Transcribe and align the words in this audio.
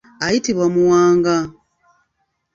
Ayitibwa 0.25 0.65
Muwanga. 0.73 1.35